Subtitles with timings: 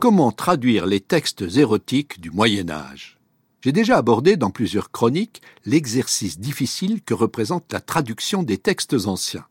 [0.00, 3.18] comment traduire les textes érotiques du Moyen Âge.
[3.60, 9.44] J'ai déjà abordé dans plusieurs chroniques l'exercice difficile que représente la traduction des textes anciens.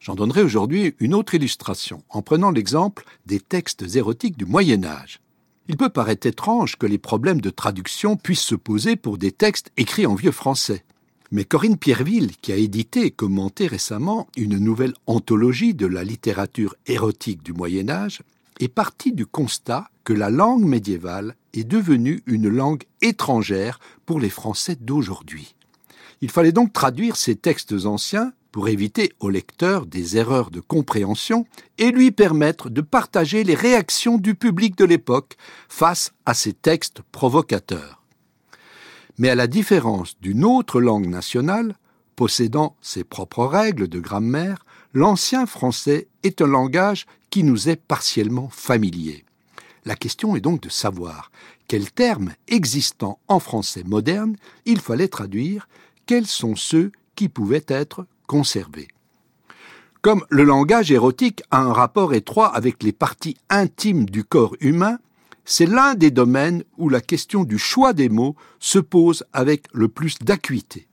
[0.00, 5.20] J'en donnerai aujourd'hui une autre illustration en prenant l'exemple des textes érotiques du Moyen Âge.
[5.68, 9.70] Il peut paraître étrange que les problèmes de traduction puissent se poser pour des textes
[9.76, 10.82] écrits en vieux français.
[11.30, 16.74] Mais Corinne Pierreville, qui a édité et commenté récemment une nouvelle anthologie de la littérature
[16.86, 18.22] érotique du Moyen Âge,
[18.60, 24.30] est partie du constat que la langue médiévale est devenue une langue étrangère pour les
[24.30, 25.54] Français d'aujourd'hui.
[26.20, 31.44] Il fallait donc traduire ces textes anciens pour éviter au lecteur des erreurs de compréhension
[31.78, 35.36] et lui permettre de partager les réactions du public de l'époque
[35.68, 38.00] face à ces textes provocateurs.
[39.18, 41.76] Mais à la différence d'une autre langue nationale,
[42.14, 48.48] possédant ses propres règles de grammaire, l'ancien français est un langage qui nous est partiellement
[48.48, 49.24] familier.
[49.84, 51.30] La question est donc de savoir
[51.68, 55.68] quels termes existants en français moderne il fallait traduire,
[56.06, 58.88] quels sont ceux qui pouvaient être conservés.
[60.00, 64.98] Comme le langage érotique a un rapport étroit avec les parties intimes du corps humain,
[65.44, 69.88] c'est l'un des domaines où la question du choix des mots se pose avec le
[69.88, 70.86] plus d'acuité.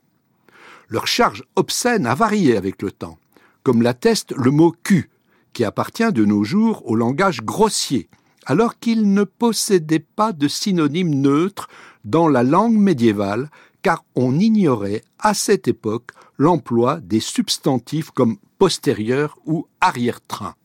[0.90, 3.18] Leur charge obscène a varié avec le temps,
[3.64, 5.10] comme l'atteste le mot cul,
[5.54, 8.10] qui appartient de nos jours au langage grossier,
[8.46, 11.68] alors qu'il ne possédait pas de synonyme neutre
[12.06, 13.50] dans la langue médiévale,
[13.82, 20.56] car on ignorait à cette époque l'emploi des substantifs comme postérieur ou arrière-train.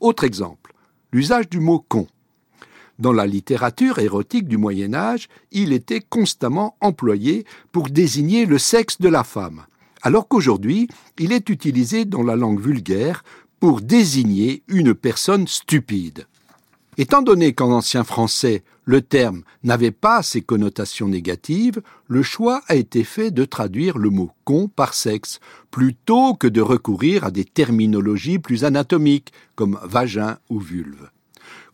[0.00, 0.74] Autre exemple,
[1.12, 2.06] l'usage du mot con.
[2.98, 9.00] Dans la littérature érotique du Moyen Âge, il était constamment employé pour désigner le sexe
[9.00, 9.66] de la femme,
[10.04, 10.86] alors qu'aujourd'hui,
[11.18, 13.24] il est utilisé dans la langue vulgaire
[13.58, 16.26] pour désigner une personne stupide.
[16.98, 22.74] Étant donné qu'en ancien français, le terme n'avait pas ces connotations négatives, le choix a
[22.74, 27.46] été fait de traduire le mot con par sexe, plutôt que de recourir à des
[27.46, 31.08] terminologies plus anatomiques, comme vagin ou vulve.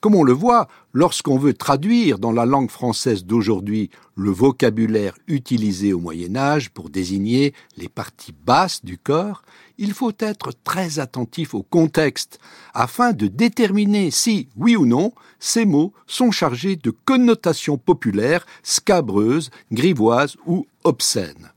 [0.00, 5.92] Comme on le voit, lorsqu'on veut traduire dans la langue française d'aujourd'hui le vocabulaire utilisé
[5.92, 9.42] au Moyen Âge pour désigner les parties basses du corps,
[9.76, 12.38] il faut être très attentif au contexte
[12.72, 19.50] afin de déterminer si, oui ou non, ces mots sont chargés de connotations populaires, scabreuses,
[19.70, 21.52] grivoises ou obscènes.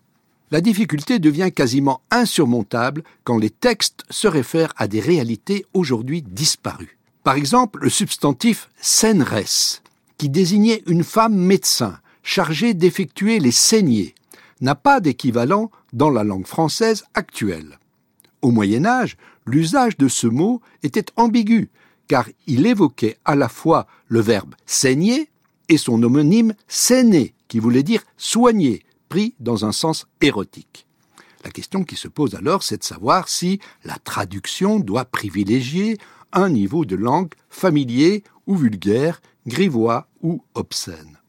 [0.52, 6.98] La difficulté devient quasiment insurmontable quand les textes se réfèrent à des réalités aujourd'hui disparues.
[7.24, 9.82] Par exemple, le substantif scèneresse,
[10.18, 14.14] qui désignait une femme médecin chargée d'effectuer les saignées,
[14.62, 17.80] n'a pas d'équivalent dans la langue française actuelle.
[18.42, 21.70] Au Moyen Âge, l'usage de ce mot était ambigu,
[22.08, 25.30] car il évoquait à la fois le verbe saigner
[25.70, 30.86] et son homonyme saigner, qui voulait dire soigner, pris dans un sens érotique.
[31.44, 35.98] La question qui se pose alors, c'est de savoir si la traduction doit privilégier
[36.34, 41.20] un niveau de langue familier ou vulgaire, grivois ou obscène.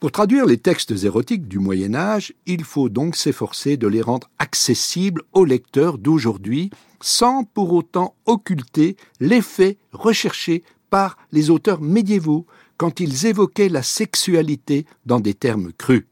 [0.00, 4.30] Pour traduire les textes érotiques du Moyen Âge, il faut donc s'efforcer de les rendre
[4.38, 6.70] accessibles aux lecteurs d'aujourd'hui,
[7.02, 12.46] sans pour autant occulter l'effet recherché par les auteurs médiévaux
[12.78, 16.06] quand ils évoquaient la sexualité dans des termes crus.